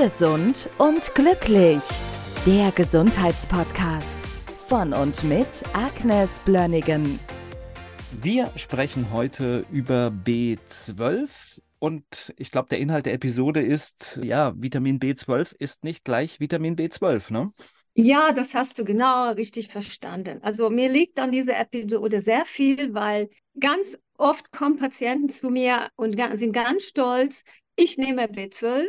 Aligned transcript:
Gesund 0.00 0.70
und 0.78 1.12
glücklich. 1.16 1.82
Der 2.46 2.70
Gesundheitspodcast 2.70 4.16
von 4.68 4.92
und 4.92 5.24
mit 5.24 5.48
Agnes 5.72 6.30
Blönnigan. 6.44 7.18
Wir 8.22 8.48
sprechen 8.54 9.12
heute 9.12 9.66
über 9.72 10.12
B12 10.24 11.28
und 11.80 12.32
ich 12.36 12.52
glaube, 12.52 12.68
der 12.68 12.78
Inhalt 12.78 13.06
der 13.06 13.14
Episode 13.14 13.60
ist, 13.60 14.20
ja, 14.22 14.54
Vitamin 14.56 15.00
B12 15.00 15.56
ist 15.58 15.82
nicht 15.82 16.04
gleich 16.04 16.38
Vitamin 16.38 16.76
B12, 16.76 17.32
ne? 17.32 17.52
Ja, 17.94 18.30
das 18.32 18.54
hast 18.54 18.78
du 18.78 18.84
genau 18.84 19.32
richtig 19.32 19.66
verstanden. 19.66 20.38
Also 20.42 20.70
mir 20.70 20.90
liegt 20.90 21.18
an 21.18 21.32
dieser 21.32 21.58
Episode 21.58 22.20
sehr 22.20 22.44
viel, 22.44 22.94
weil 22.94 23.30
ganz 23.58 23.98
oft 24.16 24.52
kommen 24.52 24.76
Patienten 24.76 25.28
zu 25.28 25.50
mir 25.50 25.88
und 25.96 26.16
sind 26.34 26.52
ganz 26.52 26.84
stolz, 26.84 27.42
ich 27.74 27.98
nehme 27.98 28.26
B12 28.26 28.86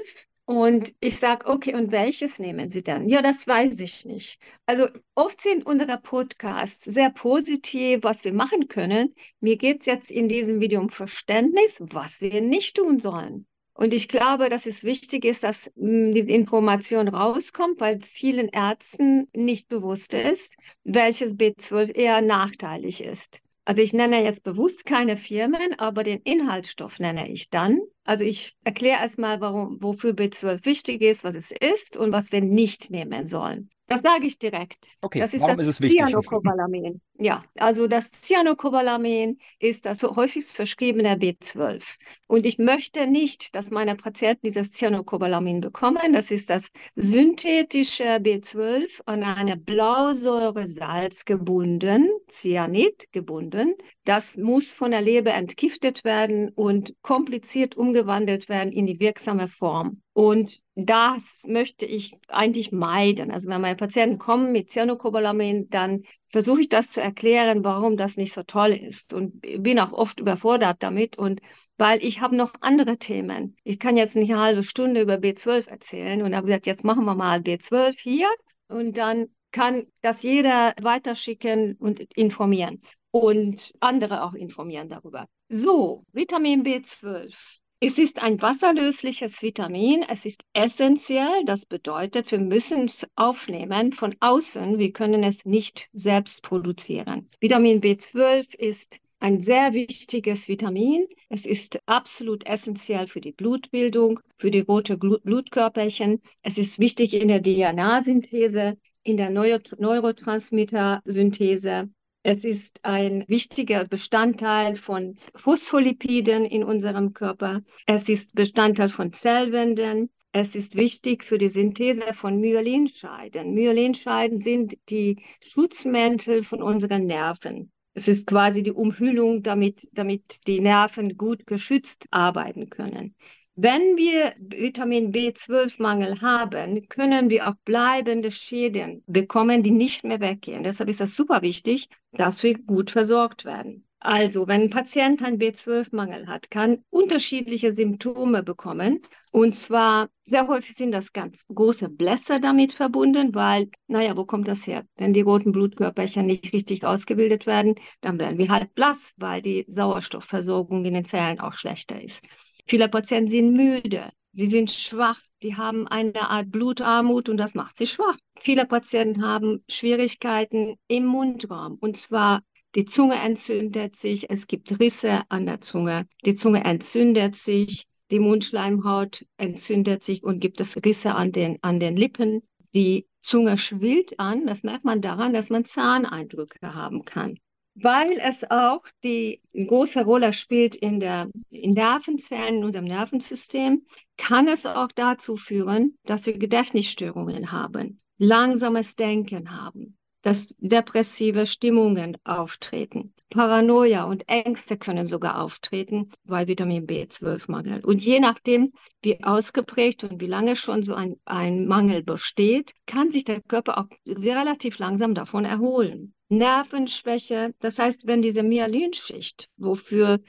und 0.49 0.95
ich 0.99 1.19
sage, 1.19 1.45
okay, 1.45 1.75
und 1.75 1.91
welches 1.91 2.39
nehmen 2.39 2.69
Sie 2.69 2.81
dann? 2.81 3.07
Ja, 3.07 3.21
das 3.21 3.45
weiß 3.45 3.79
ich 3.81 4.03
nicht. 4.05 4.39
Also 4.65 4.87
oft 5.13 5.39
sind 5.43 5.63
unsere 5.67 5.99
Podcasts 5.99 6.85
sehr 6.85 7.11
positiv, 7.11 7.99
was 8.01 8.23
wir 8.23 8.33
machen 8.33 8.67
können. 8.67 9.13
Mir 9.41 9.57
geht 9.57 9.81
es 9.81 9.85
jetzt 9.85 10.09
in 10.09 10.27
diesem 10.27 10.59
Video 10.59 10.81
um 10.81 10.89
Verständnis, 10.89 11.77
was 11.81 12.21
wir 12.21 12.41
nicht 12.41 12.77
tun 12.77 12.97
sollen. 12.97 13.45
Und 13.75 13.93
ich 13.93 14.07
glaube, 14.07 14.49
dass 14.49 14.65
es 14.65 14.83
wichtig 14.83 15.23
ist, 15.23 15.43
dass 15.43 15.71
mh, 15.75 15.87
hm, 15.87 16.13
diese 16.13 16.31
Information 16.31 17.09
rauskommt, 17.09 17.79
weil 17.79 18.01
vielen 18.01 18.49
Ärzten 18.49 19.27
nicht 19.35 19.67
bewusst 19.67 20.15
ist, 20.15 20.57
welches 20.83 21.35
B12 21.35 21.93
eher 21.93 22.21
nachteilig 22.21 23.03
ist. 23.03 23.39
Also 23.69 23.83
ich 23.83 23.93
nenne 23.93 24.23
jetzt 24.23 24.43
bewusst 24.43 24.83
keine 24.83 25.15
Firmen, 25.15 25.77
aber 25.77 26.01
den 26.01 26.21
Inhaltsstoff 26.21 26.99
nenne 26.99 27.29
ich 27.29 27.51
dann. 27.51 27.79
Also 28.03 28.23
ich 28.23 28.57
erkläre 28.63 28.99
erstmal, 28.99 29.41
warum, 29.41 29.77
wofür 29.79 30.13
B12 30.13 30.65
wichtig 30.65 31.03
ist, 31.03 31.23
was 31.23 31.35
es 31.35 31.51
ist 31.51 31.95
und 31.95 32.11
was 32.11 32.31
wir 32.31 32.41
nicht 32.41 32.89
nehmen 32.89 33.27
sollen. 33.27 33.69
Das 33.85 34.01
sage 34.01 34.25
ich 34.25 34.39
direkt. 34.39 34.87
Okay, 35.01 35.19
das 35.19 35.35
ist 35.35 35.43
warum 35.43 35.57
das 35.57 35.67
ist 35.67 35.75
es 35.75 35.81
wichtig? 35.81 35.99
Cyanocobalamin. 35.99 36.99
Ja, 37.21 37.43
also 37.57 37.87
das 37.87 38.11
Cyanocobalamin 38.11 39.39
ist 39.59 39.85
das 39.85 40.01
häufigst 40.01 40.55
verschriebene 40.55 41.17
B12. 41.17 41.97
Und 42.27 42.45
ich 42.45 42.59
möchte 42.59 43.07
nicht, 43.07 43.55
dass 43.55 43.71
meine 43.71 43.97
Patienten 43.97 44.47
dieses 44.47 44.71
Cyanocobalamin 44.71 45.59
bekommen. 45.59 46.13
Das 46.13 46.31
ist 46.31 46.49
das 46.49 46.71
synthetische 46.95 48.21
B12 48.21 49.01
an 49.05 49.23
eine 49.23 49.57
Blausäure 49.57 50.65
Salz 50.65 51.25
gebunden, 51.25 52.07
Cyanid 52.29 53.11
gebunden. 53.11 53.73
Das 54.05 54.37
muss 54.37 54.73
von 54.73 54.91
der 54.91 55.01
Leber 55.01 55.33
entgiftet 55.33 56.05
werden 56.05 56.47
und 56.55 56.93
kompliziert 57.01 57.75
umgewandelt 57.75 58.47
werden 58.47 58.71
in 58.71 58.85
die 58.87 59.01
wirksame 59.01 59.49
Form. 59.49 60.01
Und 60.13 60.61
das 60.75 61.43
möchte 61.47 61.85
ich 61.85 62.13
eigentlich 62.27 62.71
meiden. 62.71 63.31
Also 63.31 63.49
wenn 63.49 63.61
meine 63.61 63.75
Patienten 63.75 64.17
kommen 64.17 64.51
mit 64.51 64.69
Cyanocobalamin, 64.69 65.69
dann 65.69 66.03
versuche 66.29 66.61
ich 66.61 66.69
das 66.69 66.91
zu 66.91 67.01
erklären, 67.01 67.63
warum 67.63 67.97
das 67.97 68.17
nicht 68.17 68.33
so 68.33 68.43
toll 68.43 68.71
ist. 68.71 69.13
Und 69.13 69.41
bin 69.41 69.79
auch 69.79 69.93
oft 69.93 70.19
überfordert 70.19 70.77
damit. 70.81 71.17
Und 71.17 71.41
weil 71.77 72.03
ich 72.03 72.21
habe 72.21 72.35
noch 72.35 72.53
andere 72.61 72.97
Themen. 72.97 73.55
Ich 73.63 73.79
kann 73.79 73.97
jetzt 73.97 74.15
nicht 74.15 74.31
eine 74.31 74.41
halbe 74.41 74.63
Stunde 74.63 75.01
über 75.01 75.15
B12 75.15 75.67
erzählen 75.67 76.21
und 76.21 76.35
habe 76.35 76.47
gesagt, 76.47 76.67
jetzt 76.67 76.83
machen 76.83 77.05
wir 77.05 77.15
mal 77.15 77.39
B12 77.39 77.99
hier 77.99 78.27
und 78.67 78.97
dann 78.97 79.27
kann 79.51 79.87
das 80.01 80.21
jeder 80.21 80.73
weiterschicken 80.79 81.75
und 81.77 81.99
informieren 82.15 82.81
und 83.11 83.73
andere 83.79 84.23
auch 84.23 84.33
informieren 84.33 84.89
darüber. 84.89 85.27
So, 85.49 86.03
Vitamin 86.13 86.63
B12 86.63 87.33
es 87.81 87.97
ist 87.97 88.21
ein 88.21 88.41
wasserlösliches 88.41 89.41
Vitamin. 89.41 90.03
Es 90.03 90.25
ist 90.25 90.43
essentiell. 90.53 91.45
Das 91.45 91.65
bedeutet, 91.65 92.29
wir 92.31 92.39
müssen 92.39 92.83
es 92.83 93.07
aufnehmen 93.15 93.93
von 93.93 94.17
außen. 94.19 94.77
Wir 94.77 94.91
können 94.91 95.23
es 95.23 95.45
nicht 95.45 95.87
selbst 95.93 96.43
produzieren. 96.43 97.29
Vitamin 97.39 97.79
B12 97.79 98.53
ist 98.53 98.99
ein 99.21 99.41
sehr 99.41 99.73
wichtiges 99.73 100.49
Vitamin. 100.49 101.07
Es 101.29 101.45
ist 101.45 101.79
absolut 101.85 102.45
essentiell 102.45 103.07
für 103.07 103.21
die 103.21 103.31
Blutbildung, 103.31 104.19
für 104.37 104.51
die 104.51 104.59
rote 104.59 104.97
Blutkörperchen. 104.97 106.21
Es 106.43 106.57
ist 106.57 106.79
wichtig 106.79 107.13
in 107.13 107.29
der 107.29 107.41
DNA-Synthese, 107.41 108.77
in 109.03 109.15
der 109.15 109.29
Neurotransmitter-Synthese. 109.29 111.89
Es 112.21 112.43
ist 112.43 112.83
ein 112.83 113.23
wichtiger 113.29 113.85
Bestandteil 113.85 114.75
von 114.75 115.17
Phospholipiden 115.35 116.43
in 116.43 116.65
unserem 116.65 117.13
Körper. 117.13 117.61
Es 117.85 118.09
ist 118.09 118.35
Bestandteil 118.35 118.89
von 118.89 119.13
Zellwänden. 119.13 120.09
Es 120.33 120.53
ist 120.53 120.75
wichtig 120.75 121.23
für 121.23 121.37
die 121.37 121.47
Synthese 121.47 122.13
von 122.13 122.39
Myelinscheiden. 122.39 123.53
Myelinscheiden 123.53 124.41
sind 124.41 124.77
die 124.89 125.23
Schutzmäntel 125.39 126.43
von 126.43 126.61
unseren 126.61 127.05
Nerven. 127.05 127.71
Es 127.93 128.07
ist 128.07 128.27
quasi 128.27 128.63
die 128.63 128.73
Umhüllung, 128.73 129.41
damit, 129.41 129.87
damit 129.93 130.45
die 130.45 130.59
Nerven 130.59 131.17
gut 131.17 131.47
geschützt 131.47 132.05
arbeiten 132.11 132.69
können. 132.69 133.15
Wenn 133.61 133.97
wir 133.97 134.35
Vitamin 134.39 135.11
B12-Mangel 135.11 136.21
haben, 136.21 136.87
können 136.87 137.29
wir 137.29 137.49
auch 137.49 137.55
bleibende 137.65 138.31
Schäden 138.31 139.03
bekommen, 139.05 139.63
die 139.63 139.71
nicht 139.71 140.05
mehr 140.05 140.21
weggehen. 140.21 140.63
Deshalb 140.63 140.87
ist 140.87 141.01
das 141.01 141.13
super 141.13 141.41
wichtig, 141.41 141.89
dass 142.13 142.41
wir 142.41 142.57
gut 142.57 142.89
versorgt 142.89 143.43
werden. 143.43 143.85
Also, 143.99 144.47
wenn 144.47 144.61
ein 144.61 144.69
Patient 144.69 145.21
einen 145.21 145.39
B12-Mangel 145.39 146.27
hat, 146.27 146.49
kann 146.49 146.85
unterschiedliche 146.89 147.73
Symptome 147.73 148.43
bekommen. 148.43 149.01
Und 149.33 149.55
zwar 149.55 150.07
sehr 150.23 150.47
häufig 150.47 150.77
sind 150.77 150.93
das 150.93 151.11
ganz 151.11 151.45
große 151.47 151.89
Blässe 151.89 152.39
damit 152.39 152.71
verbunden, 152.71 153.35
weil, 153.35 153.71
naja, 153.87 154.15
wo 154.15 154.23
kommt 154.23 154.47
das 154.47 154.65
her? 154.67 154.85
Wenn 154.95 155.11
die 155.11 155.19
roten 155.19 155.51
Blutkörperchen 155.51 156.25
nicht 156.25 156.53
richtig 156.53 156.85
ausgebildet 156.85 157.45
werden, 157.45 157.75
dann 157.99 158.21
werden 158.21 158.37
wir 158.37 158.47
halt 158.47 158.73
blass, 158.73 159.13
weil 159.17 159.41
die 159.41 159.65
Sauerstoffversorgung 159.67 160.85
in 160.85 160.93
den 160.93 161.03
Zellen 161.03 161.41
auch 161.41 161.55
schlechter 161.55 162.01
ist. 162.01 162.21
Viele 162.69 162.87
Patienten 162.87 163.31
sind 163.31 163.53
müde, 163.53 164.11
sie 164.31 164.45
sind 164.45 164.69
schwach, 164.69 165.19
die 165.41 165.55
haben 165.55 165.87
eine 165.87 166.29
Art 166.29 166.51
Blutarmut 166.51 167.27
und 167.27 167.37
das 167.37 167.55
macht 167.55 167.75
sie 167.77 167.87
schwach. 167.87 168.15
Viele 168.39 168.67
Patienten 168.67 169.25
haben 169.25 169.63
Schwierigkeiten 169.67 170.75
im 170.87 171.07
Mundraum 171.07 171.79
und 171.81 171.97
zwar 171.97 172.43
die 172.75 172.85
Zunge 172.85 173.15
entzündet 173.15 173.95
sich, 173.95 174.29
es 174.29 174.45
gibt 174.45 174.79
Risse 174.79 175.23
an 175.29 175.47
der 175.47 175.61
Zunge, 175.61 176.07
die 176.25 176.35
Zunge 176.35 176.63
entzündet 176.63 177.35
sich, 177.35 177.87
die 178.11 178.19
Mundschleimhaut 178.19 179.25
entzündet 179.37 180.03
sich 180.03 180.23
und 180.23 180.39
gibt 180.39 180.61
es 180.61 180.77
Risse 180.77 181.15
an 181.15 181.31
den, 181.31 181.57
an 181.63 181.79
den 181.79 181.97
Lippen. 181.97 182.43
Die 182.75 183.07
Zunge 183.23 183.57
schwillt 183.57 184.19
an, 184.19 184.45
das 184.45 184.61
merkt 184.61 184.85
man 184.85 185.01
daran, 185.01 185.33
dass 185.33 185.49
man 185.49 185.65
Zahneindrücke 185.65 186.75
haben 186.75 187.03
kann 187.03 187.39
weil 187.81 188.17
es 188.19 188.49
auch 188.49 188.81
die 189.03 189.41
große 189.53 190.03
Rolle 190.03 190.33
spielt 190.33 190.75
in 190.75 190.99
der 190.99 191.29
in 191.49 191.73
Nervenzellen, 191.73 192.57
in 192.57 192.63
unserem 192.65 192.85
Nervensystem, 192.85 193.85
kann 194.17 194.47
es 194.47 194.65
auch 194.65 194.91
dazu 194.93 195.37
führen, 195.37 195.97
dass 196.03 196.25
wir 196.25 196.37
Gedächtnisstörungen 196.37 197.51
haben, 197.51 198.01
langsames 198.17 198.95
Denken 198.95 199.51
haben, 199.51 199.97
dass 200.21 200.53
depressive 200.59 201.45
Stimmungen 201.45 202.17
auftreten. 202.23 203.13
Paranoia 203.29 204.03
und 204.05 204.27
Ängste 204.27 204.77
können 204.77 205.07
sogar 205.07 205.39
auftreten, 205.39 206.11
weil 206.23 206.47
Vitamin 206.47 206.87
B12 206.87 207.49
mangelt. 207.49 207.85
Und 207.85 208.03
je 208.03 208.19
nachdem, 208.19 208.71
wie 209.01 209.23
ausgeprägt 209.23 210.03
und 210.03 210.19
wie 210.19 210.27
lange 210.27 210.55
schon 210.55 210.83
so 210.83 210.95
ein, 210.95 211.17
ein 211.25 211.67
Mangel 211.67 212.03
besteht, 212.03 212.73
kann 212.87 213.11
sich 213.11 213.23
der 213.23 213.41
Körper 213.41 213.77
auch 213.77 213.87
relativ 214.07 214.79
langsam 214.79 215.13
davon 215.13 215.45
erholen. 215.45 216.13
Nervenschwäche. 216.29 217.53
Das 217.59 217.79
heißt, 217.79 218.07
wenn 218.07 218.21
diese 218.21 218.43
Myelinschicht, 218.43 219.49
wofür 219.57 220.19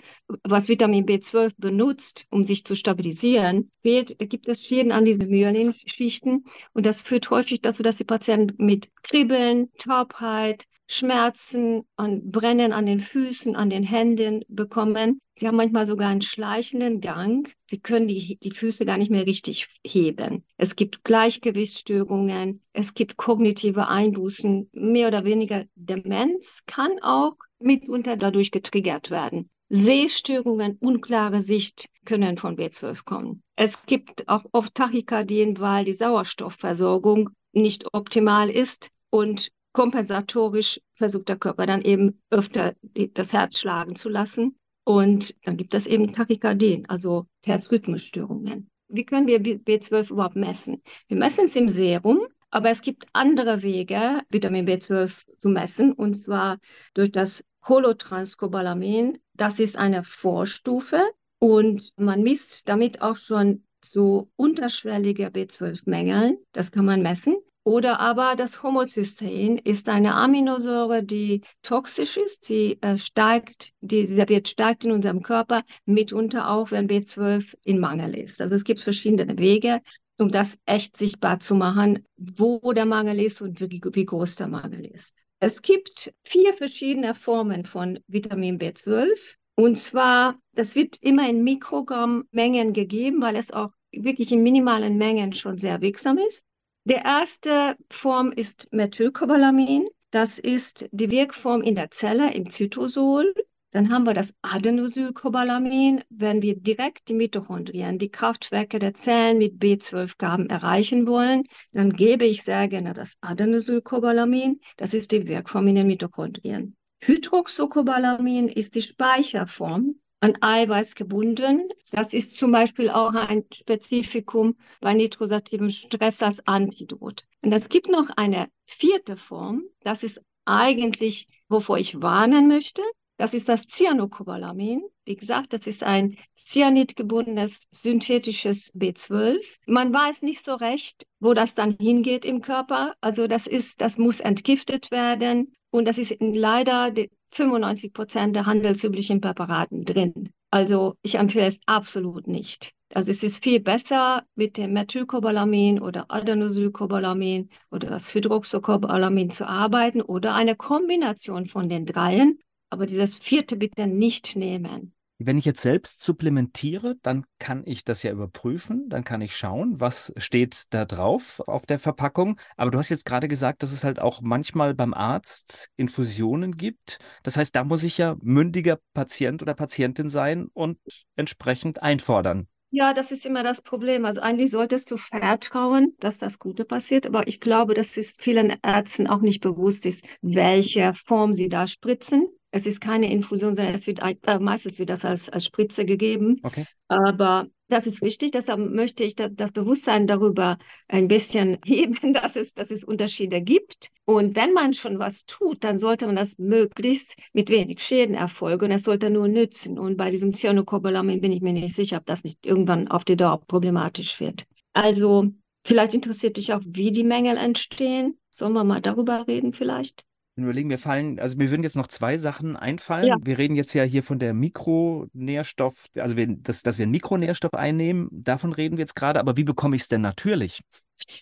was 0.42 0.68
Vitamin 0.68 1.06
B12 1.06 1.52
benutzt, 1.58 2.26
um 2.30 2.44
sich 2.44 2.64
zu 2.64 2.74
stabilisieren, 2.74 3.70
fehlt, 3.82 4.18
gibt 4.18 4.48
es 4.48 4.62
Schäden 4.62 4.92
an 4.92 5.04
diesen 5.04 5.28
Myelinschichten 5.28 6.44
und 6.72 6.86
das 6.86 7.02
führt 7.02 7.30
häufig 7.30 7.60
dazu, 7.60 7.82
dass 7.82 7.98
die 7.98 8.04
Patienten 8.04 8.64
mit 8.64 8.90
Kribbeln, 9.02 9.70
Taubheit, 9.78 10.64
Schmerzen 10.92 11.82
und 11.96 12.32
Brennen 12.32 12.72
an 12.72 12.84
den 12.84 12.98
Füßen, 12.98 13.54
an 13.54 13.70
den 13.70 13.84
Händen 13.84 14.42
bekommen. 14.48 15.20
Sie 15.36 15.46
haben 15.46 15.56
manchmal 15.56 15.86
sogar 15.86 16.08
einen 16.08 16.20
schleichenden 16.20 17.00
Gang. 17.00 17.48
Sie 17.68 17.78
können 17.78 18.08
die, 18.08 18.38
die 18.42 18.50
Füße 18.50 18.84
gar 18.84 18.98
nicht 18.98 19.10
mehr 19.10 19.24
richtig 19.24 19.68
heben. 19.86 20.44
Es 20.56 20.74
gibt 20.74 21.04
Gleichgewichtsstörungen, 21.04 22.60
es 22.72 22.94
gibt 22.94 23.16
kognitive 23.16 23.86
Einbußen, 23.86 24.68
mehr 24.72 25.06
oder 25.06 25.24
weniger 25.24 25.64
Demenz 25.76 26.64
kann 26.66 26.98
auch 27.02 27.36
mitunter 27.60 28.16
dadurch 28.16 28.50
getriggert 28.50 29.12
werden. 29.12 29.48
Sehstörungen, 29.68 30.76
unklare 30.80 31.40
Sicht 31.40 31.88
können 32.04 32.36
von 32.36 32.56
B12 32.56 33.04
kommen. 33.04 33.44
Es 33.54 33.86
gibt 33.86 34.28
auch 34.28 34.44
oft 34.50 34.74
Tachykardien, 34.74 35.60
weil 35.60 35.84
die 35.84 35.92
Sauerstoffversorgung 35.92 37.30
nicht 37.52 37.94
optimal 37.94 38.50
ist 38.50 38.90
und 39.10 39.52
kompensatorisch 39.72 40.80
versucht 40.94 41.28
der 41.28 41.38
Körper 41.38 41.66
dann 41.66 41.82
eben 41.82 42.20
öfter 42.30 42.74
das 43.14 43.32
Herz 43.32 43.58
schlagen 43.58 43.96
zu 43.96 44.08
lassen. 44.08 44.56
Und 44.84 45.36
dann 45.44 45.56
gibt 45.56 45.74
es 45.74 45.86
eben 45.86 46.12
Tachykardien, 46.12 46.88
also 46.88 47.26
Herzrhythmusstörungen. 47.44 48.68
wie 48.88 49.04
können 49.04 49.28
wir 49.28 49.40
B12 49.40 50.10
überhaupt 50.10 50.36
messen? 50.36 50.82
Wir 51.06 51.16
messen 51.16 51.44
es 51.44 51.54
im 51.54 51.68
Serum, 51.68 52.26
aber 52.50 52.70
es 52.70 52.82
gibt 52.82 53.06
andere 53.12 53.62
Wege, 53.62 54.22
Vitamin 54.30 54.66
B12 54.66 55.24
zu 55.38 55.48
messen, 55.48 55.92
und 55.92 56.24
zwar 56.24 56.58
durch 56.94 57.12
das 57.12 57.44
Holotranscobalamin. 57.68 59.18
Das 59.34 59.60
ist 59.60 59.76
eine 59.76 60.02
Vorstufe 60.02 61.02
und 61.38 61.92
man 61.96 62.22
misst 62.22 62.68
damit 62.68 63.00
auch 63.02 63.16
schon 63.16 63.64
so 63.82 64.28
unterschwellige 64.36 65.28
B12-Mängeln. 65.28 66.38
Das 66.52 66.72
kann 66.72 66.84
man 66.84 67.02
messen. 67.02 67.36
Oder 67.62 68.00
aber 68.00 68.36
das 68.36 68.62
Homocystein 68.62 69.58
ist 69.58 69.88
eine 69.88 70.14
Aminosäure, 70.14 71.02
die 71.02 71.42
toxisch 71.62 72.16
ist. 72.16 72.46
Sie 72.46 72.78
äh, 72.80 72.96
steigt, 72.96 73.72
die, 73.80 74.08
wird 74.08 74.48
stark 74.48 74.84
in 74.84 74.92
unserem 74.92 75.22
Körper, 75.22 75.62
mitunter 75.84 76.50
auch, 76.50 76.70
wenn 76.70 76.88
B12 76.88 77.54
in 77.64 77.78
Mangel 77.78 78.16
ist. 78.16 78.40
Also 78.40 78.54
es 78.54 78.64
gibt 78.64 78.80
verschiedene 78.80 79.38
Wege, 79.38 79.82
um 80.18 80.30
das 80.30 80.58
echt 80.64 80.96
sichtbar 80.96 81.40
zu 81.40 81.54
machen, 81.54 82.06
wo 82.16 82.72
der 82.72 82.86
Mangel 82.86 83.20
ist 83.20 83.42
und 83.42 83.60
wie, 83.60 83.80
wie 83.92 84.04
groß 84.06 84.36
der 84.36 84.48
Mangel 84.48 84.86
ist. 84.86 85.16
Es 85.38 85.60
gibt 85.60 86.14
vier 86.24 86.54
verschiedene 86.54 87.14
Formen 87.14 87.64
von 87.64 87.98
Vitamin 88.06 88.58
B12. 88.58 89.36
Und 89.54 89.78
zwar, 89.78 90.38
das 90.54 90.74
wird 90.74 90.96
immer 91.02 91.28
in 91.28 91.44
Mikrogrammmengen 91.44 92.72
gegeben, 92.72 93.20
weil 93.20 93.36
es 93.36 93.50
auch 93.50 93.70
wirklich 93.92 94.32
in 94.32 94.42
minimalen 94.42 94.96
Mengen 94.96 95.34
schon 95.34 95.58
sehr 95.58 95.80
wirksam 95.82 96.18
ist. 96.18 96.44
Der 96.84 97.04
erste 97.04 97.76
Form 97.90 98.32
ist 98.32 98.68
Methylcobalamin. 98.72 99.86
Das 100.10 100.38
ist 100.38 100.88
die 100.92 101.10
Wirkform 101.10 101.60
in 101.60 101.74
der 101.74 101.90
Zelle 101.90 102.32
im 102.32 102.48
Zytosol. 102.48 103.34
Dann 103.70 103.90
haben 103.90 104.04
wir 104.04 104.14
das 104.14 104.34
Adenosylcobalamin. 104.42 106.02
Wenn 106.08 106.42
wir 106.42 106.56
direkt 106.56 107.08
die 107.08 107.14
Mitochondrien, 107.14 107.98
die 107.98 108.10
Kraftwerke 108.10 108.78
der 108.78 108.94
Zellen 108.94 109.38
mit 109.38 109.62
B12-Gaben 109.62 110.48
erreichen 110.48 111.06
wollen, 111.06 111.44
dann 111.72 111.92
gebe 111.92 112.24
ich 112.24 112.42
sehr 112.42 112.66
gerne 112.66 112.94
das 112.94 113.18
Adenosylcobalamin. 113.20 114.60
Das 114.76 114.94
ist 114.94 115.12
die 115.12 115.28
Wirkform 115.28 115.68
in 115.68 115.74
den 115.76 115.86
Mitochondrien. 115.86 116.76
Hydroxocobalamin 117.02 118.48
ist 118.48 118.74
die 118.74 118.82
Speicherform 118.82 119.96
an 120.20 120.36
Eiweiß 120.40 120.94
gebunden. 120.94 121.68
Das 121.92 122.12
ist 122.12 122.36
zum 122.36 122.52
Beispiel 122.52 122.90
auch 122.90 123.14
ein 123.14 123.44
Spezifikum 123.52 124.56
bei 124.80 124.94
nitrosativem 124.94 125.70
Stress 125.70 126.22
als 126.22 126.46
Antidot. 126.46 127.26
Und 127.42 127.52
es 127.52 127.68
gibt 127.68 127.88
noch 127.88 128.10
eine 128.16 128.48
vierte 128.66 129.16
Form. 129.16 129.64
Das 129.80 130.02
ist 130.02 130.20
eigentlich, 130.44 131.26
wovor 131.48 131.78
ich 131.78 132.00
warnen 132.00 132.48
möchte. 132.48 132.82
Das 133.16 133.34
ist 133.34 133.50
das 133.50 133.66
Cyanocobalamin. 133.66 134.82
Wie 135.04 135.14
gesagt, 135.14 135.52
das 135.52 135.66
ist 135.66 135.82
ein 135.82 136.16
cyanidgebundenes 136.36 137.68
synthetisches 137.70 138.72
B12. 138.74 139.44
Man 139.66 139.92
weiß 139.92 140.22
nicht 140.22 140.42
so 140.42 140.54
recht, 140.54 141.06
wo 141.18 141.34
das 141.34 141.54
dann 141.54 141.76
hingeht 141.78 142.24
im 142.24 142.40
Körper. 142.40 142.94
Also 143.02 143.26
das 143.26 143.46
ist, 143.46 143.82
das 143.82 143.98
muss 143.98 144.20
entgiftet 144.20 144.90
werden. 144.90 145.54
Und 145.70 145.84
das 145.84 145.98
ist 145.98 146.16
leider 146.20 146.90
95 147.32 147.92
Prozent 147.92 148.36
der 148.36 148.46
handelsüblichen 148.46 149.20
Präparaten 149.20 149.84
drin. 149.84 150.30
Also 150.50 150.96
ich 151.02 151.16
empfehle 151.16 151.46
es 151.46 151.60
absolut 151.66 152.26
nicht. 152.26 152.72
Also 152.92 153.10
es 153.10 153.22
ist 153.22 153.42
viel 153.42 153.60
besser 153.60 154.24
mit 154.34 154.56
dem 154.56 154.72
Methylcobalamin 154.72 155.80
oder 155.80 156.06
Adenosylcobalamin 156.10 157.50
oder 157.70 157.88
das 157.88 158.12
Hydroxocobalamin 158.12 159.30
zu 159.30 159.46
arbeiten 159.46 160.02
oder 160.02 160.34
eine 160.34 160.56
Kombination 160.56 161.46
von 161.46 161.68
den 161.68 161.86
dreien 161.86 162.38
aber 162.70 162.86
dieses 162.86 163.18
vierte 163.18 163.56
bitte 163.56 163.86
nicht 163.86 164.36
nehmen. 164.36 164.94
Wenn 165.22 165.36
ich 165.36 165.44
jetzt 165.44 165.60
selbst 165.60 166.02
supplementiere, 166.02 166.96
dann 167.02 167.26
kann 167.38 167.62
ich 167.66 167.84
das 167.84 168.02
ja 168.02 168.10
überprüfen, 168.10 168.88
dann 168.88 169.04
kann 169.04 169.20
ich 169.20 169.36
schauen, 169.36 169.78
was 169.78 170.14
steht 170.16 170.64
da 170.70 170.86
drauf 170.86 171.40
auf 171.46 171.66
der 171.66 171.78
Verpackung. 171.78 172.40
Aber 172.56 172.70
du 172.70 172.78
hast 172.78 172.88
jetzt 172.88 173.04
gerade 173.04 173.28
gesagt, 173.28 173.62
dass 173.62 173.72
es 173.72 173.84
halt 173.84 174.00
auch 174.00 174.22
manchmal 174.22 174.72
beim 174.72 174.94
Arzt 174.94 175.68
Infusionen 175.76 176.56
gibt. 176.56 177.00
Das 177.22 177.36
heißt, 177.36 177.54
da 177.54 177.64
muss 177.64 177.82
ich 177.82 177.98
ja 177.98 178.16
mündiger 178.22 178.78
Patient 178.94 179.42
oder 179.42 179.52
Patientin 179.52 180.08
sein 180.08 180.48
und 180.54 180.78
entsprechend 181.16 181.82
einfordern. 181.82 182.48
Ja, 182.70 182.94
das 182.94 183.10
ist 183.10 183.26
immer 183.26 183.42
das 183.42 183.60
Problem. 183.60 184.06
Also 184.06 184.22
eigentlich 184.22 184.50
solltest 184.50 184.90
du 184.90 184.96
vertrauen, 184.96 185.96
dass 186.00 186.16
das 186.16 186.38
Gute 186.38 186.64
passiert, 186.64 187.06
aber 187.06 187.28
ich 187.28 187.40
glaube, 187.40 187.74
dass 187.74 187.98
es 187.98 188.14
vielen 188.18 188.56
Ärzten 188.62 189.06
auch 189.06 189.20
nicht 189.20 189.42
bewusst 189.42 189.84
ist, 189.84 190.02
welche 190.22 190.94
Form 190.94 191.34
sie 191.34 191.50
da 191.50 191.66
spritzen. 191.66 192.26
Es 192.50 192.66
ist 192.66 192.80
keine 192.80 193.10
Infusion, 193.10 193.54
sondern 193.54 193.74
es 193.74 193.86
wird 193.86 194.00
äh, 194.02 194.38
meistens 194.38 194.78
wird 194.78 194.90
das 194.90 195.04
als, 195.04 195.28
als 195.28 195.44
Spritze 195.44 195.84
gegeben. 195.84 196.40
Okay. 196.42 196.66
Aber 196.88 197.46
das 197.68 197.86
ist 197.86 198.02
wichtig, 198.02 198.32
deshalb 198.32 198.58
möchte 198.58 199.04
ich 199.04 199.14
da, 199.14 199.28
das 199.28 199.52
Bewusstsein 199.52 200.06
darüber 200.06 200.58
ein 200.88 201.08
bisschen 201.08 201.56
heben, 201.64 202.12
dass 202.12 202.36
es, 202.36 202.52
dass 202.52 202.70
es 202.70 202.84
Unterschiede 202.84 203.40
gibt. 203.40 203.90
Und 204.04 204.34
wenn 204.34 204.52
man 204.52 204.74
schon 204.74 204.98
was 204.98 205.24
tut, 205.24 205.62
dann 205.62 205.78
sollte 205.78 206.06
man 206.06 206.16
das 206.16 206.38
möglichst 206.38 207.14
mit 207.32 207.48
wenig 207.48 207.80
Schäden 207.80 208.14
erfolgen 208.14 208.72
es 208.72 208.82
sollte 208.82 209.10
nur 209.10 209.28
nützen. 209.28 209.78
Und 209.78 209.96
bei 209.96 210.10
diesem 210.10 210.34
Cyanocobalamin 210.34 211.20
bin 211.20 211.32
ich 211.32 211.40
mir 211.40 211.52
nicht 211.52 211.74
sicher, 211.74 211.98
ob 211.98 212.06
das 212.06 212.24
nicht 212.24 212.44
irgendwann 212.44 212.88
auf 212.88 213.04
die 213.04 213.16
Dauer 213.16 213.40
problematisch 213.46 214.20
wird. 214.20 214.44
Also 214.72 215.28
vielleicht 215.64 215.94
interessiert 215.94 216.36
dich 216.36 216.52
auch, 216.52 216.62
wie 216.64 216.90
die 216.90 217.04
Mängel 217.04 217.36
entstehen. 217.36 218.18
Sollen 218.34 218.52
wir 218.52 218.64
mal 218.64 218.80
darüber 218.80 219.28
reden 219.28 219.52
vielleicht? 219.52 220.04
Überlegen, 220.44 220.68
mir 220.68 220.78
fallen, 220.78 221.18
also 221.18 221.36
mir 221.36 221.50
würden 221.50 221.62
jetzt 221.62 221.76
noch 221.76 221.88
zwei 221.88 222.18
Sachen 222.18 222.56
einfallen. 222.56 223.06
Ja. 223.06 223.16
Wir 223.22 223.38
reden 223.38 223.56
jetzt 223.56 223.74
ja 223.74 223.82
hier 223.82 224.02
von 224.02 224.18
der 224.18 224.34
Mikronährstoff, 224.34 225.86
also 225.96 226.16
wir, 226.16 226.26
dass, 226.26 226.62
dass 226.62 226.78
wir 226.78 226.84
einen 226.84 226.92
Mikronährstoff 226.92 227.54
einnehmen, 227.54 228.08
davon 228.10 228.52
reden 228.52 228.76
wir 228.76 228.82
jetzt 228.82 228.94
gerade, 228.94 229.20
aber 229.20 229.36
wie 229.36 229.44
bekomme 229.44 229.76
ich 229.76 229.82
es 229.82 229.88
denn 229.88 230.00
natürlich? 230.00 230.62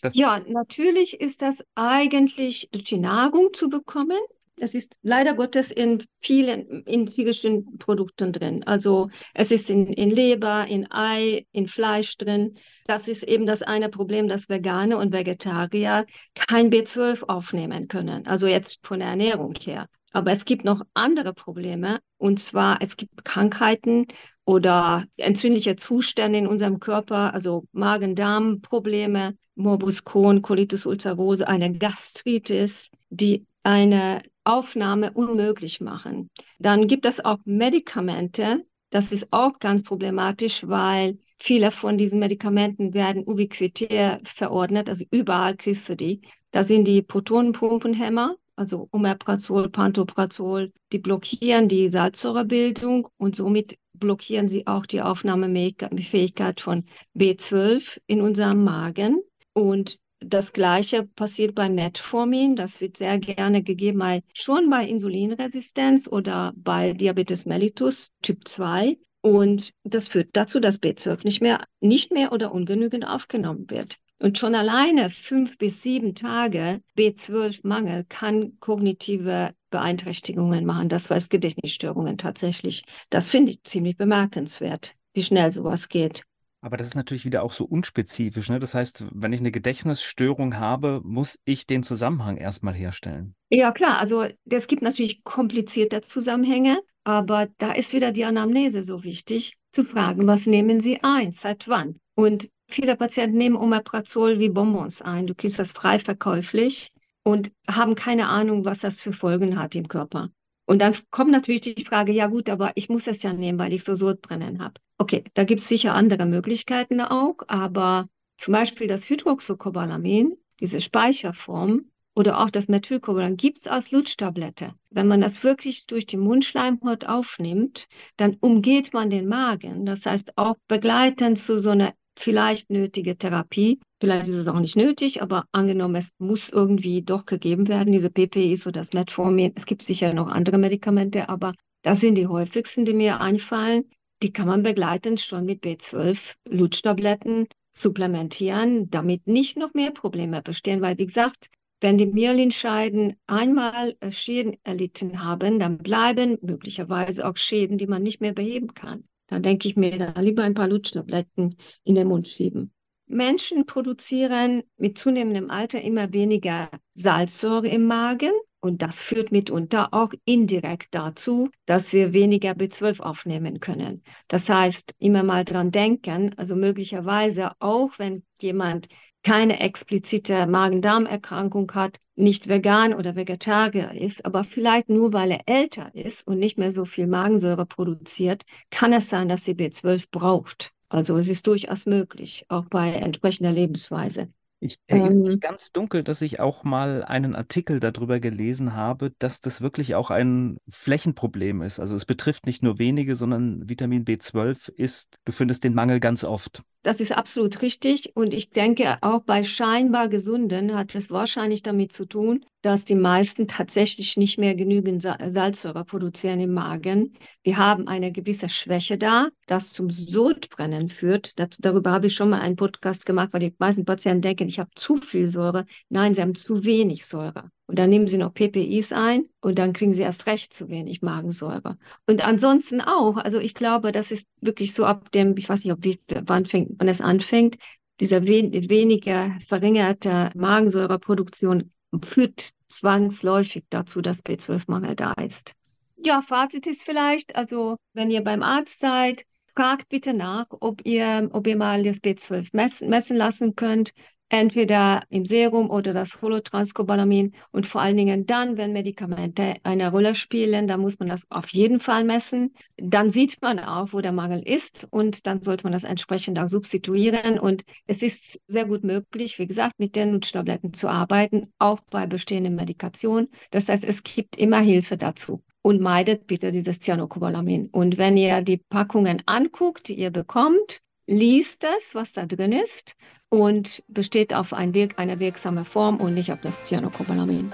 Das 0.02 0.16
ja, 0.16 0.40
natürlich 0.46 1.20
ist 1.20 1.42
das 1.42 1.64
eigentlich 1.74 2.68
durch 2.72 2.84
die 2.84 2.98
Nahrung 2.98 3.50
zu 3.52 3.68
bekommen. 3.68 4.18
Das 4.60 4.74
ist 4.74 4.98
leider 5.02 5.34
Gottes 5.34 5.70
in 5.70 6.02
vielen, 6.20 6.84
in 6.84 7.08
vielen 7.08 7.78
Produkten 7.78 8.32
drin. 8.32 8.64
Also 8.64 9.10
es 9.34 9.50
ist 9.50 9.70
in, 9.70 9.86
in 9.86 10.10
Leber, 10.10 10.66
in 10.66 10.90
Ei, 10.90 11.46
in 11.52 11.68
Fleisch 11.68 12.16
drin. 12.16 12.56
Das 12.86 13.08
ist 13.08 13.22
eben 13.22 13.46
das 13.46 13.62
eine 13.62 13.88
Problem, 13.88 14.28
dass 14.28 14.48
Veganer 14.48 14.98
und 14.98 15.12
Vegetarier 15.12 16.06
kein 16.34 16.70
B12 16.70 17.24
aufnehmen 17.28 17.88
können. 17.88 18.26
Also 18.26 18.46
jetzt 18.46 18.86
von 18.86 19.00
der 19.00 19.08
Ernährung 19.08 19.54
her. 19.60 19.88
Aber 20.12 20.30
es 20.30 20.44
gibt 20.44 20.64
noch 20.64 20.82
andere 20.94 21.34
Probleme. 21.34 22.00
Und 22.16 22.40
zwar, 22.40 22.80
es 22.80 22.96
gibt 22.96 23.24
Krankheiten 23.24 24.06
oder 24.44 25.04
entzündliche 25.16 25.76
Zustände 25.76 26.38
in 26.38 26.46
unserem 26.46 26.80
Körper, 26.80 27.34
also 27.34 27.64
Magen-Darm-Probleme, 27.72 29.36
Morbus 29.54 30.04
Crohn, 30.04 30.40
Colitis 30.40 30.86
ulcerosa, 30.86 31.46
eine 31.46 31.76
Gastritis, 31.76 32.90
die 33.10 33.46
eine 33.62 34.22
Aufnahme 34.48 35.12
unmöglich 35.12 35.80
machen. 35.80 36.30
Dann 36.58 36.86
gibt 36.86 37.04
es 37.04 37.22
auch 37.22 37.38
Medikamente. 37.44 38.64
Das 38.90 39.12
ist 39.12 39.28
auch 39.30 39.58
ganz 39.58 39.82
problematisch, 39.82 40.66
weil 40.66 41.18
viele 41.38 41.70
von 41.70 41.98
diesen 41.98 42.18
Medikamenten 42.18 42.94
werden 42.94 43.24
ubiquitär 43.26 44.20
verordnet, 44.24 44.88
also 44.88 45.04
überall 45.10 45.56
kriegst 45.56 45.86
du 45.90 45.96
die. 45.96 46.22
Da 46.50 46.64
sind 46.64 46.88
die 46.88 47.02
Protonenpumpenhämmer, 47.02 48.36
also 48.56 48.88
Omeprazol, 48.90 49.68
Pantoprazol, 49.68 50.72
die 50.92 50.98
blockieren 50.98 51.68
die 51.68 51.90
Salzsäurebildung 51.90 53.08
und 53.18 53.36
somit 53.36 53.76
blockieren 53.92 54.48
sie 54.48 54.66
auch 54.66 54.86
die 54.86 55.02
Aufnahmefähigkeit 55.02 56.60
von 56.60 56.84
B12 57.14 57.98
in 58.06 58.22
unserem 58.22 58.64
Magen. 58.64 59.20
Und 59.52 59.98
das 60.20 60.52
Gleiche 60.52 61.04
passiert 61.04 61.54
bei 61.54 61.68
Metformin. 61.68 62.56
Das 62.56 62.80
wird 62.80 62.96
sehr 62.96 63.18
gerne 63.18 63.62
gegeben, 63.62 63.98
bei, 63.98 64.22
schon 64.34 64.70
bei 64.70 64.86
Insulinresistenz 64.86 66.08
oder 66.08 66.52
bei 66.56 66.92
Diabetes 66.92 67.46
mellitus 67.46 68.10
Typ 68.22 68.46
2. 68.46 68.98
Und 69.20 69.72
das 69.84 70.08
führt 70.08 70.30
dazu, 70.32 70.60
dass 70.60 70.80
B12 70.80 71.24
nicht 71.24 71.40
mehr, 71.40 71.64
nicht 71.80 72.12
mehr 72.12 72.32
oder 72.32 72.52
ungenügend 72.52 73.06
aufgenommen 73.06 73.70
wird. 73.70 73.96
Und 74.20 74.36
schon 74.36 74.54
alleine 74.54 75.10
fünf 75.10 75.58
bis 75.58 75.82
sieben 75.82 76.14
Tage 76.14 76.82
B12-Mangel 76.96 78.04
kann 78.08 78.58
kognitive 78.58 79.54
Beeinträchtigungen 79.70 80.64
machen. 80.66 80.88
Das 80.88 81.08
weiß 81.08 81.28
Gedächtnisstörungen 81.28 82.18
tatsächlich. 82.18 82.82
Das 83.10 83.30
finde 83.30 83.52
ich 83.52 83.62
ziemlich 83.62 83.96
bemerkenswert, 83.96 84.94
wie 85.14 85.22
schnell 85.22 85.52
sowas 85.52 85.88
geht. 85.88 86.24
Aber 86.60 86.76
das 86.76 86.88
ist 86.88 86.94
natürlich 86.94 87.24
wieder 87.24 87.42
auch 87.42 87.52
so 87.52 87.64
unspezifisch. 87.64 88.48
Ne? 88.48 88.58
Das 88.58 88.74
heißt, 88.74 89.04
wenn 89.12 89.32
ich 89.32 89.40
eine 89.40 89.52
Gedächtnisstörung 89.52 90.58
habe, 90.58 91.00
muss 91.04 91.38
ich 91.44 91.66
den 91.66 91.82
Zusammenhang 91.82 92.36
erstmal 92.36 92.74
herstellen. 92.74 93.34
Ja, 93.48 93.70
klar. 93.72 93.98
Also 93.98 94.26
es 94.50 94.66
gibt 94.66 94.82
natürlich 94.82 95.22
komplizierte 95.22 96.00
Zusammenhänge, 96.02 96.80
aber 97.04 97.48
da 97.58 97.72
ist 97.72 97.92
wieder 97.92 98.12
die 98.12 98.24
Anamnese 98.24 98.82
so 98.82 99.04
wichtig, 99.04 99.56
zu 99.70 99.84
fragen, 99.84 100.26
was 100.26 100.46
nehmen 100.46 100.80
Sie 100.80 101.02
ein, 101.02 101.32
seit 101.32 101.68
wann? 101.68 101.96
Und 102.14 102.50
viele 102.68 102.96
Patienten 102.96 103.38
nehmen 103.38 103.56
Omeprazol 103.56 104.38
wie 104.38 104.48
Bonbons 104.48 105.02
ein. 105.02 105.26
Du 105.26 105.34
kriegst 105.34 105.58
das 105.58 105.72
frei 105.72 105.98
verkäuflich 105.98 106.90
und 107.22 107.52
haben 107.68 107.94
keine 107.94 108.28
Ahnung, 108.28 108.64
was 108.64 108.80
das 108.80 109.00
für 109.00 109.12
Folgen 109.12 109.58
hat 109.58 109.74
im 109.74 109.88
Körper. 109.88 110.30
Und 110.66 110.80
dann 110.80 110.94
kommt 111.10 111.30
natürlich 111.30 111.60
die 111.60 111.84
Frage, 111.84 112.12
ja 112.12 112.26
gut, 112.26 112.50
aber 112.50 112.72
ich 112.74 112.88
muss 112.88 113.06
es 113.06 113.22
ja 113.22 113.32
nehmen, 113.32 113.58
weil 113.58 113.72
ich 113.72 113.84
so 113.84 113.94
Sodbrennen 113.94 114.62
habe. 114.62 114.80
Okay, 114.98 115.24
da 115.34 115.44
gibt 115.44 115.60
es 115.60 115.68
sicher 115.68 115.94
andere 115.94 116.26
Möglichkeiten 116.26 117.00
auch, 117.00 117.36
aber 117.46 118.08
zum 118.36 118.52
Beispiel 118.52 118.88
das 118.88 119.08
Hydroxycobalamin, 119.08 120.36
diese 120.60 120.80
Speicherform 120.80 121.86
oder 122.16 122.40
auch 122.40 122.50
das 122.50 122.66
Methylcobalamin 122.66 123.36
gibt 123.36 123.58
es 123.58 123.68
als 123.68 123.92
Lutschtablette. 123.92 124.74
Wenn 124.90 125.06
man 125.06 125.20
das 125.20 125.44
wirklich 125.44 125.86
durch 125.86 126.04
die 126.04 126.16
Mundschleimhaut 126.16 127.06
aufnimmt, 127.06 127.86
dann 128.16 128.36
umgeht 128.40 128.92
man 128.92 129.08
den 129.08 129.28
Magen. 129.28 129.86
Das 129.86 130.04
heißt 130.04 130.36
auch 130.36 130.56
begleitend 130.66 131.38
zu 131.38 131.60
so 131.60 131.70
einer 131.70 131.94
vielleicht 132.18 132.70
nötige 132.70 133.16
Therapie. 133.16 133.78
Vielleicht 134.00 134.28
ist 134.28 134.36
es 134.36 134.48
auch 134.48 134.58
nicht 134.58 134.74
nötig, 134.74 135.22
aber 135.22 135.44
angenommen, 135.52 135.94
es 135.94 136.10
muss 136.18 136.48
irgendwie 136.48 137.02
doch 137.02 137.24
gegeben 137.24 137.68
werden, 137.68 137.92
diese 137.92 138.10
PPIs 138.10 138.66
oder 138.66 138.80
das 138.80 138.92
Metformin. 138.92 139.52
Es 139.54 139.66
gibt 139.66 139.82
sicher 139.82 140.12
noch 140.12 140.26
andere 140.26 140.58
Medikamente, 140.58 141.28
aber 141.28 141.54
das 141.82 142.00
sind 142.00 142.16
die 142.16 142.26
häufigsten, 142.26 142.84
die 142.84 142.94
mir 142.94 143.20
einfallen. 143.20 143.84
Die 144.22 144.32
kann 144.32 144.48
man 144.48 144.62
begleitend 144.62 145.20
schon 145.20 145.44
mit 145.44 145.62
B12-Lutschtabletten 145.62 147.46
supplementieren, 147.72 148.90
damit 148.90 149.26
nicht 149.26 149.56
noch 149.56 149.74
mehr 149.74 149.92
Probleme 149.92 150.42
bestehen. 150.42 150.80
Weil, 150.80 150.98
wie 150.98 151.06
gesagt, 151.06 151.50
wenn 151.80 151.98
die 151.98 152.06
Myelinscheiden 152.06 153.16
einmal 153.26 153.96
äh, 154.00 154.10
Schäden 154.10 154.56
erlitten 154.64 155.22
haben, 155.22 155.60
dann 155.60 155.78
bleiben 155.78 156.38
möglicherweise 156.42 157.26
auch 157.26 157.36
Schäden, 157.36 157.78
die 157.78 157.86
man 157.86 158.02
nicht 158.02 158.20
mehr 158.20 158.32
beheben 158.32 158.74
kann. 158.74 159.04
Dann 159.28 159.42
denke 159.42 159.68
ich 159.68 159.76
mir, 159.76 159.96
da 159.96 160.20
lieber 160.20 160.42
ein 160.42 160.54
paar 160.54 160.68
Lutschtabletten 160.68 161.56
in 161.84 161.94
den 161.94 162.08
Mund 162.08 162.26
schieben. 162.26 162.72
Menschen 163.06 163.64
produzieren 163.64 164.64
mit 164.76 164.98
zunehmendem 164.98 165.50
Alter 165.50 165.80
immer 165.80 166.12
weniger 166.12 166.70
Salzsäure 166.94 167.68
im 167.68 167.84
Magen. 167.86 168.32
Und 168.60 168.82
das 168.82 169.00
führt 169.00 169.30
mitunter 169.30 169.94
auch 169.94 170.12
indirekt 170.24 170.88
dazu, 170.90 171.48
dass 171.64 171.92
wir 171.92 172.12
weniger 172.12 172.52
B12 172.52 173.00
aufnehmen 173.00 173.60
können. 173.60 174.02
Das 174.26 174.48
heißt, 174.48 174.94
immer 174.98 175.22
mal 175.22 175.44
dran 175.44 175.70
denken, 175.70 176.34
also 176.36 176.56
möglicherweise 176.56 177.52
auch 177.60 177.98
wenn 177.98 178.24
jemand 178.40 178.88
keine 179.22 179.60
explizite 179.60 180.46
Magen-Darm-Erkrankung 180.46 181.70
hat, 181.74 181.98
nicht 182.16 182.48
vegan 182.48 182.94
oder 182.94 183.14
Vegetarier 183.14 183.92
ist, 183.92 184.24
aber 184.24 184.42
vielleicht 184.42 184.88
nur 184.88 185.12
weil 185.12 185.30
er 185.30 185.42
älter 185.46 185.94
ist 185.94 186.26
und 186.26 186.38
nicht 186.38 186.58
mehr 186.58 186.72
so 186.72 186.84
viel 186.84 187.06
Magensäure 187.06 187.66
produziert, 187.66 188.44
kann 188.70 188.92
es 188.92 189.08
sein, 189.08 189.28
dass 189.28 189.44
sie 189.44 189.54
B12 189.54 190.06
braucht. 190.10 190.72
Also 190.88 191.16
es 191.16 191.28
ist 191.28 191.46
durchaus 191.46 191.86
möglich, 191.86 192.46
auch 192.48 192.66
bei 192.66 192.92
entsprechender 192.92 193.52
Lebensweise. 193.52 194.32
Ich 194.60 194.80
erinnere 194.88 195.14
mich 195.14 195.34
ähm, 195.34 195.40
ganz 195.40 195.70
dunkel, 195.70 196.02
dass 196.02 196.20
ich 196.20 196.40
auch 196.40 196.64
mal 196.64 197.04
einen 197.04 197.36
Artikel 197.36 197.78
darüber 197.78 198.18
gelesen 198.18 198.74
habe, 198.74 199.12
dass 199.18 199.40
das 199.40 199.60
wirklich 199.60 199.94
auch 199.94 200.10
ein 200.10 200.58
Flächenproblem 200.68 201.62
ist. 201.62 201.78
Also 201.78 201.94
es 201.94 202.04
betrifft 202.04 202.46
nicht 202.46 202.62
nur 202.62 202.78
wenige, 202.78 203.14
sondern 203.14 203.68
Vitamin 203.68 204.04
B12 204.04 204.72
ist, 204.72 205.16
du 205.24 205.32
findest 205.32 205.62
den 205.62 205.74
Mangel 205.74 206.00
ganz 206.00 206.24
oft. 206.24 206.62
Das 206.88 207.00
ist 207.00 207.12
absolut 207.12 207.60
richtig. 207.60 208.16
Und 208.16 208.32
ich 208.32 208.48
denke, 208.48 208.96
auch 209.02 209.22
bei 209.22 209.42
scheinbar 209.44 210.08
Gesunden 210.08 210.74
hat 210.74 210.94
es 210.94 211.10
wahrscheinlich 211.10 211.62
damit 211.62 211.92
zu 211.92 212.06
tun, 212.06 212.46
dass 212.62 212.86
die 212.86 212.94
meisten 212.94 213.46
tatsächlich 213.46 214.16
nicht 214.16 214.38
mehr 214.38 214.54
genügend 214.54 215.02
Salzsäure 215.02 215.84
produzieren 215.84 216.40
im 216.40 216.54
Magen. 216.54 217.12
Wir 217.42 217.58
haben 217.58 217.88
eine 217.88 218.10
gewisse 218.10 218.48
Schwäche 218.48 218.96
da, 218.96 219.28
das 219.44 219.74
zum 219.74 219.90
Sodbrennen 219.90 220.88
führt. 220.88 221.38
Das, 221.38 221.50
darüber 221.58 221.90
habe 221.90 222.06
ich 222.06 222.14
schon 222.14 222.30
mal 222.30 222.40
einen 222.40 222.56
Podcast 222.56 223.04
gemacht, 223.04 223.34
weil 223.34 223.40
die 223.40 223.54
meisten 223.58 223.84
Patienten 223.84 224.22
denken, 224.22 224.48
ich 224.48 224.58
habe 224.58 224.70
zu 224.74 224.96
viel 224.96 225.28
Säure. 225.28 225.66
Nein, 225.90 226.14
sie 226.14 226.22
haben 226.22 226.36
zu 226.36 226.64
wenig 226.64 227.04
Säure. 227.04 227.50
Und 227.68 227.78
dann 227.78 227.90
nehmen 227.90 228.06
sie 228.06 228.16
noch 228.16 228.32
PPIs 228.32 228.92
ein 228.92 229.28
und 229.42 229.58
dann 229.58 229.74
kriegen 229.74 229.92
sie 229.92 230.00
erst 230.00 230.24
recht 230.24 230.54
zu 230.54 230.70
wenig 230.70 231.02
Magensäure. 231.02 231.76
Und 232.06 232.24
ansonsten 232.24 232.80
auch, 232.80 233.18
also 233.18 233.38
ich 233.38 233.52
glaube, 233.52 233.92
das 233.92 234.10
ist 234.10 234.26
wirklich 234.40 234.72
so 234.72 234.86
ab 234.86 235.12
dem, 235.12 235.36
ich 235.36 235.50
weiß 235.50 235.64
nicht, 235.64 235.74
ob 235.74 235.84
wie, 235.84 236.00
wann, 236.24 236.46
fängt, 236.46 236.70
wann 236.78 236.88
es 236.88 237.02
anfängt, 237.02 237.58
dieser 238.00 238.24
wen, 238.24 238.54
weniger 238.70 239.36
verringerte 239.46 240.30
Magensäureproduktion 240.34 241.70
führt 242.02 242.52
zwangsläufig 242.68 243.64
dazu, 243.68 244.00
dass 244.00 244.24
B12-Mangel 244.24 244.96
da 244.96 245.12
ist. 245.12 245.54
Ja, 245.98 246.22
Fazit 246.22 246.66
ist 246.66 246.84
vielleicht, 246.84 247.36
also 247.36 247.76
wenn 247.92 248.10
ihr 248.10 248.22
beim 248.22 248.42
Arzt 248.42 248.80
seid, 248.80 249.24
fragt 249.54 249.90
bitte 249.90 250.14
nach, 250.14 250.46
ob 250.50 250.86
ihr, 250.86 251.28
ob 251.32 251.46
ihr 251.46 251.56
mal 251.56 251.82
das 251.82 252.02
B12 252.02 252.48
messen, 252.52 252.88
messen 252.88 253.16
lassen 253.16 253.56
könnt 253.56 253.92
entweder 254.28 255.02
im 255.08 255.24
Serum 255.24 255.70
oder 255.70 255.92
das 255.92 256.20
Holotranscobalamin 256.20 257.34
und 257.50 257.66
vor 257.66 257.80
allen 257.80 257.96
Dingen 257.96 258.26
dann, 258.26 258.56
wenn 258.56 258.72
Medikamente 258.72 259.56
eine 259.62 259.90
Rolle 259.90 260.14
spielen, 260.14 260.66
dann 260.66 260.80
muss 260.80 260.98
man 260.98 261.08
das 261.08 261.30
auf 261.30 261.48
jeden 261.50 261.80
Fall 261.80 262.04
messen. 262.04 262.54
Dann 262.76 263.10
sieht 263.10 263.40
man 263.40 263.58
auch, 263.58 263.92
wo 263.92 264.00
der 264.00 264.12
Mangel 264.12 264.42
ist 264.42 264.86
und 264.90 265.26
dann 265.26 265.42
sollte 265.42 265.64
man 265.64 265.72
das 265.72 265.84
entsprechend 265.84 266.38
auch 266.38 266.48
substituieren 266.48 267.38
und 267.38 267.64
es 267.86 268.02
ist 268.02 268.40
sehr 268.46 268.66
gut 268.66 268.84
möglich, 268.84 269.38
wie 269.38 269.46
gesagt, 269.46 269.78
mit 269.78 269.96
den 269.96 270.12
Nutztabletten 270.12 270.74
zu 270.74 270.88
arbeiten, 270.88 271.52
auch 271.58 271.80
bei 271.90 272.06
bestehenden 272.06 272.54
Medikationen. 272.54 273.28
Das 273.50 273.68
heißt, 273.68 273.84
es 273.84 274.02
gibt 274.02 274.36
immer 274.36 274.60
Hilfe 274.60 274.96
dazu 274.96 275.42
und 275.62 275.80
meidet 275.80 276.26
bitte 276.26 276.52
dieses 276.52 276.80
Cyanocobalamin. 276.80 277.68
Und 277.68 277.98
wenn 277.98 278.16
ihr 278.16 278.42
die 278.42 278.58
Packungen 278.58 279.22
anguckt, 279.26 279.88
die 279.88 279.98
ihr 279.98 280.10
bekommt, 280.10 280.80
liest 281.06 281.64
es, 281.64 281.94
was 281.94 282.12
da 282.12 282.26
drin 282.26 282.52
ist 282.52 282.94
und 283.30 283.82
besteht 283.88 284.34
auf 284.34 284.52
ein 284.52 284.74
Wirk 284.74 284.94
eine 284.96 285.20
wirksame 285.20 285.64
Form 285.64 285.98
und 285.98 286.14
nicht 286.14 286.32
auf 286.32 286.40
das 286.40 286.64
Cyanocobalamin. 286.66 287.52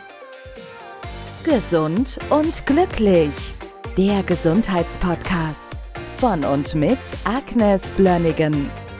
Gesund 1.44 2.18
und 2.30 2.64
glücklich. 2.66 3.52
Der 3.96 4.22
Gesundheitspodcast 4.22 5.68
von 6.16 6.44
und 6.44 6.74
mit 6.74 6.98
Agnes 7.24 7.82
Blönnigan. 7.96 8.70